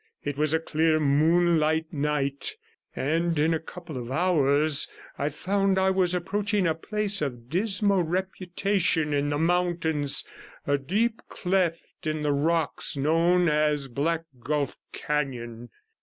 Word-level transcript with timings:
It 0.23 0.35
was 0.35 0.51
a 0.51 0.57
clear 0.59 0.99
moonlight 0.99 1.93
night, 1.93 2.55
and 2.95 3.37
in 3.37 3.53
a 3.53 3.59
couple 3.59 3.97
of 3.97 4.11
hours 4.11 4.87
I 5.19 5.29
found 5.29 5.77
I 5.77 5.91
was 5.91 6.15
approaching 6.15 6.65
a 6.65 6.73
place 6.73 7.21
of 7.21 7.51
dismal 7.51 8.01
reputation 8.01 9.13
in 9.13 9.29
the 9.29 9.37
mountains, 9.37 10.25
a 10.65 10.79
deep 10.79 11.21
cleft 11.29 12.07
in 12.07 12.23
the 12.23 12.33
rocks, 12.33 12.97
known 12.97 13.47
as 13.47 13.89
Black 13.89 14.23
Gulf 14.43 14.75
Canon. 14.91 15.69